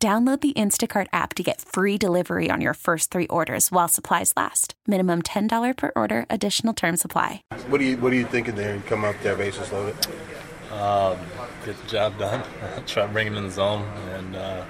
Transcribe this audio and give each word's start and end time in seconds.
Download 0.00 0.40
the 0.40 0.52
Instacart 0.52 1.08
app 1.12 1.34
to 1.34 1.42
get 1.42 1.60
free 1.60 1.98
delivery 1.98 2.50
on 2.52 2.60
your 2.60 2.74
first 2.74 3.10
three 3.10 3.26
orders 3.26 3.72
while 3.72 3.88
supplies 3.88 4.32
last. 4.36 4.74
Minimum 4.86 5.22
$10 5.22 5.76
per 5.76 5.90
order, 5.96 6.24
additional 6.30 6.72
term 6.72 6.96
supply. 6.96 7.42
What 7.66 7.78
do 7.78 7.84
you 7.84 7.96
What 7.96 8.12
are 8.12 8.14
you 8.14 8.24
thinking 8.24 8.54
there? 8.54 8.76
You 8.76 8.82
come 8.82 9.04
up 9.04 9.16
there, 9.24 9.34
bases 9.34 9.72
loaded. 9.72 9.96
Um, 10.70 11.18
get 11.64 11.76
the 11.82 11.88
job 11.88 12.16
done. 12.16 12.44
Try 12.86 13.08
to 13.08 13.12
bring 13.12 13.26
him 13.26 13.34
in 13.38 13.42
the 13.42 13.50
zone 13.50 13.82
and 14.12 14.36
uh, 14.36 14.64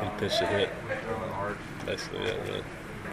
get 0.00 0.06
a 0.06 0.18
pitch 0.18 0.38
to 0.38 0.46
hit. 0.46 0.70
Basically, 1.84 2.18
it, 2.24 2.40
really. 2.48 2.64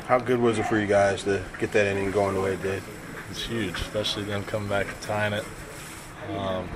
How 0.08 0.18
good 0.18 0.40
was 0.40 0.58
it 0.58 0.66
for 0.66 0.80
you 0.80 0.88
guys 0.88 1.24
to 1.26 1.44
get 1.60 1.72
that 1.74 1.86
inning 1.86 2.10
going 2.10 2.34
the 2.34 2.42
way 2.42 2.54
it 2.54 2.64
did? 2.64 2.82
It's 3.30 3.44
huge, 3.44 3.80
especially 3.80 4.24
them 4.24 4.44
coming 4.44 4.70
back 4.70 4.88
and 4.88 5.02
tying 5.02 5.34
it. 5.34 5.46
Um, 6.36 6.68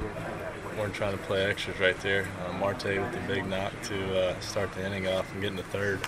we're 0.78 0.90
trying 0.90 1.18
to 1.18 1.24
play 1.24 1.46
extras 1.46 1.80
right 1.80 2.00
there. 2.02 2.28
Uh, 2.46 2.54
Marte 2.54 2.86
with 2.86 3.12
the 3.12 3.20
big 3.28 3.46
knock 3.48 3.74
to 3.84 4.30
uh, 4.30 4.40
start 4.40 4.72
the 4.74 4.86
inning 4.86 5.08
off 5.08 5.32
and 5.34 5.42
getting 5.42 5.58
the 5.58 5.64
third. 5.64 6.00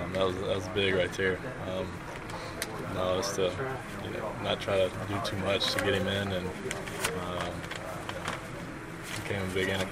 Um, 0.00 0.12
that 0.12 0.24
was 0.24 0.36
that 0.36 0.56
was 0.56 0.68
big 0.68 0.94
right 0.94 1.12
there. 1.12 1.38
Um, 1.68 1.88
no, 2.94 3.18
it's 3.18 3.34
to 3.36 3.52
you 4.04 4.10
know, 4.10 4.32
not 4.42 4.60
try 4.60 4.78
to 4.78 4.90
do 5.08 5.20
too 5.24 5.36
much 5.38 5.74
to 5.74 5.84
get 5.84 5.94
him 5.94 6.06
in, 6.08 6.32
and 6.32 6.46
um, 6.46 7.54
became 9.22 9.42
a 9.42 9.54
big 9.54 9.68
inning. 9.68 9.88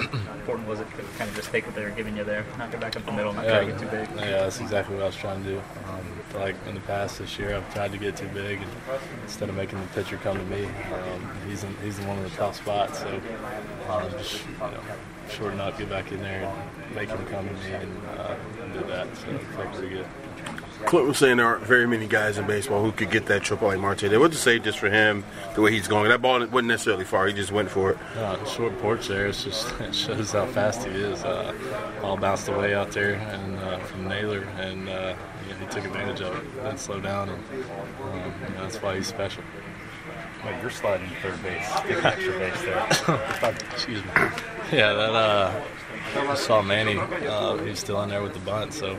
Important 0.00 0.68
was 0.68 0.80
it 0.80 0.86
to 0.96 1.02
kind 1.18 1.30
of 1.30 1.36
just 1.36 1.50
take 1.50 1.66
what 1.66 1.74
they 1.74 1.84
were 1.84 1.90
giving 1.90 2.16
you 2.16 2.24
there, 2.24 2.44
knock 2.58 2.72
it 2.72 2.80
back 2.80 2.96
up 2.96 3.04
the 3.04 3.12
middle, 3.12 3.32
not 3.32 3.44
yeah, 3.44 3.50
try 3.50 3.64
to 3.64 3.72
get 3.72 3.80
too 3.80 3.86
big? 3.86 4.08
Yeah, 4.16 4.42
that's 4.42 4.60
exactly 4.60 4.94
what 4.94 5.02
I 5.02 5.06
was 5.06 5.16
trying 5.16 5.42
to 5.44 5.50
do. 5.50 5.58
Um, 5.58 6.40
like 6.40 6.56
in 6.68 6.74
the 6.74 6.80
past 6.80 7.18
this 7.18 7.38
year, 7.38 7.56
I've 7.56 7.74
tried 7.74 7.92
to 7.92 7.98
get 7.98 8.16
too 8.16 8.28
big, 8.28 8.60
and 8.60 8.70
instead 9.22 9.48
of 9.48 9.54
making 9.54 9.80
the 9.80 9.86
pitcher 9.88 10.16
come 10.18 10.38
to 10.38 10.44
me, 10.44 10.64
um, 10.64 11.30
he's 11.48 11.64
in, 11.64 11.74
he's 11.82 11.98
in 11.98 12.06
one 12.06 12.18
of 12.18 12.24
the 12.24 12.36
tough 12.36 12.56
spots. 12.56 13.00
So 13.00 13.20
um, 13.88 14.10
just 14.12 14.44
you 14.46 14.58
know, 14.58 14.80
shorten 15.30 15.60
up, 15.60 15.78
get 15.78 15.88
back 15.88 16.12
in 16.12 16.20
there, 16.20 16.44
and 16.44 16.94
make 16.94 17.08
him 17.08 17.24
come 17.26 17.48
to 17.48 17.54
me, 17.54 17.72
and, 17.72 18.06
uh, 18.18 18.36
and 18.62 18.89
that. 19.06 19.16
So 19.16 19.30
it 19.30 19.42
felt 19.42 19.72
pretty 19.74 19.94
good. 19.94 20.06
Clint 20.86 21.06
was 21.06 21.18
saying 21.18 21.36
there 21.36 21.46
aren't 21.46 21.64
very 21.64 21.86
many 21.86 22.06
guys 22.06 22.38
in 22.38 22.46
baseball 22.46 22.82
who 22.82 22.90
could 22.90 23.10
get 23.10 23.26
that 23.26 23.42
triple 23.42 23.68
like 23.68 23.78
Marte. 23.78 24.00
They 24.00 24.16
would 24.16 24.34
say 24.34 24.58
just 24.58 24.78
for 24.78 24.88
him, 24.88 25.24
the 25.54 25.60
way 25.60 25.72
he's 25.72 25.86
going. 25.86 26.08
That 26.08 26.22
ball 26.22 26.40
wasn't 26.46 26.68
necessarily 26.68 27.04
far. 27.04 27.26
He 27.26 27.34
just 27.34 27.52
went 27.52 27.70
for 27.70 27.92
it. 27.92 27.98
Uh, 28.16 28.42
short 28.46 28.76
porch 28.78 29.08
there. 29.08 29.26
It's 29.26 29.44
just 29.44 29.70
it 29.80 29.94
shows 29.94 30.32
how 30.32 30.46
fast 30.46 30.84
he 30.84 30.90
is. 30.90 31.22
Uh, 31.22 31.54
all 32.02 32.16
bounced 32.16 32.48
away 32.48 32.74
out 32.74 32.92
there 32.92 33.14
and 33.14 33.58
uh, 33.58 33.78
from 33.80 34.08
Naylor, 34.08 34.42
and 34.58 34.88
uh, 34.88 35.14
yeah, 35.48 35.58
he 35.58 35.66
took 35.66 35.84
advantage 35.84 36.22
of 36.22 36.34
it. 36.36 36.54
Didn't 36.54 36.78
slow 36.78 37.00
down, 37.00 37.28
and 37.28 37.38
um, 37.38 38.32
you 38.48 38.54
know, 38.54 38.62
that's 38.62 38.80
why 38.80 38.96
he's 38.96 39.06
special. 39.06 39.44
Well, 40.44 40.60
you're 40.60 40.70
sliding 40.70 41.08
third 41.22 41.42
base, 41.42 41.68
taking 41.82 42.04
extra 42.04 42.38
base 42.38 42.62
there. 42.62 43.50
Excuse 43.72 44.04
me. 44.04 44.10
Yeah, 44.72 44.92
that. 44.94 45.14
Uh, 45.14 45.62
I 46.16 46.34
saw 46.34 46.62
Manny. 46.62 46.98
Uh, 46.98 47.56
he's 47.58 47.78
still 47.78 48.02
in 48.02 48.08
there 48.08 48.22
with 48.22 48.34
the 48.34 48.40
bunt, 48.40 48.72
so 48.72 48.98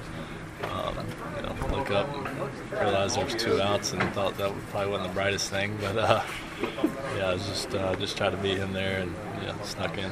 um, 0.64 0.96
you 1.36 1.42
know, 1.42 1.56
look 1.76 1.92
up, 1.92 2.08
realized 2.72 3.18
there 3.18 3.26
was 3.26 3.36
two 3.36 3.62
outs, 3.62 3.94
and 3.94 4.02
thought 4.14 4.38
that 4.38 4.54
probably 4.70 4.92
wasn't 4.92 5.10
the 5.10 5.14
brightest 5.14 5.50
thing. 5.50 5.78
But 5.82 5.98
uh, 5.98 6.24
yeah, 7.18 7.30
I 7.30 7.34
was 7.34 7.46
just 7.48 7.74
uh, 7.74 7.96
just 7.96 8.18
tried 8.18 8.32
to 8.32 8.38
beat 8.38 8.58
him 8.58 8.74
there, 8.74 9.00
and 9.02 9.14
yeah, 9.42 9.60
snuck 9.64 9.98
in. 9.98 10.12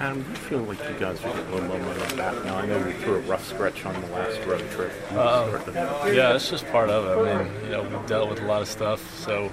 Adam, 0.00 0.22
do 0.22 0.28
you 0.28 0.36
feel 0.36 0.58
like 0.60 0.78
you 0.88 0.94
guys 1.00 1.18
are 1.24 1.28
getting 1.28 1.46
a 1.46 1.50
little 1.50 1.68
momentum 1.68 2.16
back 2.16 2.44
now? 2.44 2.56
I 2.56 2.66
know 2.66 2.78
you 2.86 2.92
threw 2.98 3.16
a 3.16 3.20
rough 3.20 3.44
stretch 3.44 3.84
on 3.84 4.00
the 4.00 4.06
last 4.08 4.38
road 4.46 4.70
trip. 4.70 4.92
Uh, 5.10 5.58
yeah, 6.12 6.34
it's 6.36 6.48
just 6.48 6.64
part 6.68 6.88
of 6.88 7.04
it. 7.04 7.28
I 7.28 7.42
mean, 7.42 7.64
you 7.64 7.70
know, 7.70 7.82
we've 7.82 8.06
dealt 8.06 8.30
with 8.30 8.40
a 8.40 8.46
lot 8.46 8.62
of 8.62 8.68
stuff, 8.68 9.18
so 9.18 9.46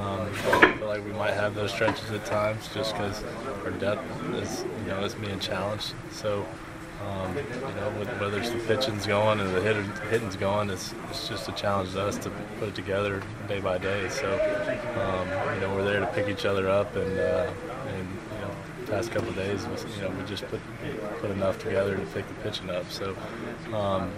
um, 0.00 0.28
I 0.60 0.76
feel 0.78 0.86
like 0.86 1.04
we 1.04 1.12
might 1.12 1.34
have 1.34 1.56
those 1.56 1.72
stretches 1.72 2.08
at 2.12 2.24
times, 2.24 2.68
just 2.72 2.92
because 2.92 3.24
our 3.64 3.72
depth 3.72 4.04
is, 4.34 4.64
you 4.84 4.90
know, 4.92 5.02
is 5.02 5.14
being 5.14 5.40
challenged. 5.40 5.94
So. 6.12 6.46
Um, 7.04 7.36
you 7.36 7.42
know, 7.60 7.90
whether 8.18 8.38
it's 8.38 8.48
the 8.48 8.60
pitching's 8.60 9.04
going 9.04 9.38
and 9.38 9.54
the 9.54 9.60
hitter, 9.60 9.82
hitting's 10.08 10.36
going, 10.36 10.70
it's, 10.70 10.94
it's 11.10 11.28
just 11.28 11.46
a 11.50 11.52
challenge 11.52 11.92
to 11.92 12.00
us 12.02 12.16
to 12.18 12.30
put 12.58 12.70
it 12.70 12.74
together 12.74 13.22
day 13.46 13.60
by 13.60 13.76
day. 13.76 14.08
So, 14.08 14.32
um, 14.32 15.54
you 15.54 15.60
know, 15.60 15.74
we're 15.74 15.84
there 15.84 16.00
to 16.00 16.06
pick 16.06 16.28
each 16.28 16.46
other 16.46 16.66
up, 16.66 16.96
and, 16.96 17.18
uh, 17.18 17.52
and 17.88 18.08
past 18.86 19.10
couple 19.10 19.28
of 19.28 19.36
days, 19.36 19.66
you 19.96 20.02
know, 20.02 20.10
we 20.10 20.24
just 20.24 20.46
put 20.48 20.60
put 21.20 21.30
enough 21.30 21.58
together 21.58 21.96
to 21.96 22.06
pick 22.06 22.26
the 22.28 22.34
pitching 22.34 22.70
up. 22.70 22.90
So, 22.90 23.16
um, 23.72 24.12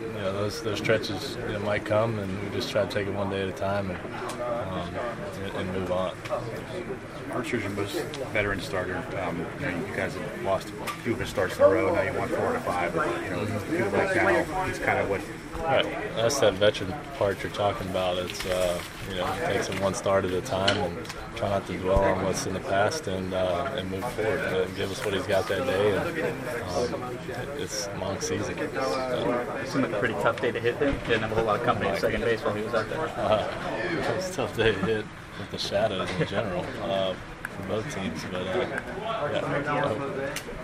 you 0.00 0.08
know, 0.14 0.32
those 0.32 0.62
those 0.62 0.78
stretches 0.78 1.36
you 1.46 1.52
know, 1.52 1.60
might 1.60 1.84
come, 1.84 2.18
and 2.18 2.42
we 2.42 2.50
just 2.50 2.70
try 2.70 2.84
to 2.84 2.90
take 2.90 3.06
it 3.06 3.14
one 3.14 3.30
day 3.30 3.42
at 3.42 3.48
a 3.48 3.52
time 3.52 3.90
and 3.90 4.00
um, 4.42 4.94
and, 5.44 5.56
and, 5.56 5.72
move 5.72 5.92
on. 5.92 6.14
Archer's 7.30 7.62
your 7.62 7.72
most 7.72 7.96
veteran 8.32 8.60
starter. 8.60 8.96
Um, 9.20 9.44
you, 9.60 9.66
know, 9.66 9.86
you 9.86 9.94
guys 9.94 10.14
have 10.14 10.42
lost 10.42 10.68
a 10.68 10.88
few 11.02 11.12
of 11.12 11.20
his 11.20 11.28
starts 11.28 11.56
in 11.56 11.62
a 11.62 11.68
row. 11.68 11.94
Now 11.94 12.02
you 12.02 12.12
want 12.18 12.30
four 12.30 12.52
to 12.52 12.60
five. 12.60 12.94
But, 12.94 13.22
you 13.22 13.30
know, 13.30 13.46
feel 13.46 13.90
like 13.90 14.16
now 14.16 14.64
he's 14.64 14.78
kind 14.78 14.98
of 14.98 15.10
what. 15.10 15.20
Right. 15.62 15.84
That's 16.16 16.38
that 16.40 16.54
veteran 16.54 16.94
part 17.16 17.42
you're 17.42 17.52
talking 17.52 17.88
about. 17.88 18.18
It's 18.18 18.44
uh, 18.46 18.80
you 19.08 19.16
know, 19.16 19.32
it 19.32 19.46
takes 19.46 19.68
him 19.68 19.80
one 19.80 19.94
start 19.94 20.24
at 20.24 20.32
a 20.32 20.40
time 20.42 20.76
and 20.76 21.06
try 21.34 21.48
not 21.48 21.66
to 21.66 21.76
dwell 21.78 22.00
on 22.00 22.24
what's 22.24 22.46
in 22.46 22.54
the 22.54 22.60
past 22.60 23.08
and 23.08 23.32
uh, 23.32 23.72
and 23.76 23.90
move 23.90 24.04
forward 24.12 24.40
and 24.40 24.76
give 24.76 24.90
us 24.90 25.04
what 25.04 25.14
he's 25.14 25.26
got 25.26 25.48
that 25.48 25.66
day. 25.66 25.96
And 25.96 26.94
um, 26.94 27.18
it's 27.58 27.88
long 28.00 28.20
season. 28.20 28.58
Uh, 28.58 29.60
it 29.62 29.68
seemed 29.68 29.84
like 29.84 29.92
a 29.92 29.98
pretty 29.98 30.14
tough 30.14 30.40
day 30.40 30.52
to 30.52 30.60
hit 30.60 30.76
him. 30.76 30.98
Didn't 31.06 31.22
have 31.22 31.32
a 31.32 31.34
whole 31.34 31.44
lot 31.44 31.60
of 31.60 31.64
company 31.64 31.90
at 31.90 32.00
second 32.00 32.22
base 32.22 32.40
while 32.42 32.54
he 32.54 32.62
was 32.62 32.74
out 32.74 32.88
there. 32.88 33.00
Uh, 33.00 33.48
it 33.90 34.16
was 34.16 34.30
a 34.30 34.32
tough 34.32 34.56
day 34.56 34.72
to 34.72 34.78
hit 34.80 35.04
with 35.38 35.50
the 35.50 35.58
shadows 35.58 36.08
in 36.20 36.26
general 36.26 36.64
uh, 36.82 37.14
for 37.42 37.68
both 37.68 37.94
teams. 37.94 38.24
But 38.30 38.46
uh, 38.46 38.80
yeah, 39.32 40.10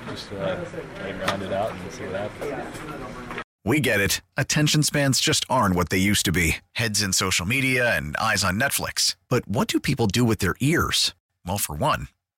just 0.08 0.32
uh, 0.32 0.64
try 0.96 1.12
grind 1.12 1.42
it 1.42 1.52
out 1.52 1.72
and 1.72 1.92
see 1.92 2.04
what 2.04 2.16
happens. 2.16 3.42
We 3.64 3.78
get 3.78 4.00
it. 4.00 4.22
Attention 4.36 4.82
spans 4.82 5.20
just 5.20 5.44
aren't 5.48 5.76
what 5.76 5.90
they 5.90 5.98
used 5.98 6.24
to 6.24 6.32
be 6.32 6.56
heads 6.72 7.00
in 7.00 7.12
social 7.12 7.46
media 7.46 7.96
and 7.96 8.16
eyes 8.16 8.42
on 8.42 8.58
Netflix. 8.58 9.14
But 9.28 9.46
what 9.46 9.68
do 9.68 9.78
people 9.78 10.08
do 10.08 10.24
with 10.24 10.38
their 10.38 10.56
ears? 10.60 11.14
Well, 11.46 11.58
for 11.58 11.76
one, 11.76 12.08